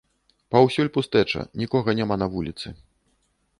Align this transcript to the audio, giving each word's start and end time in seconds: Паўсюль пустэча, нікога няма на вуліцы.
Паўсюль 0.55 0.89
пустэча, 0.95 1.45
нікога 1.63 1.89
няма 2.01 2.19
на 2.25 2.31
вуліцы. 2.37 2.67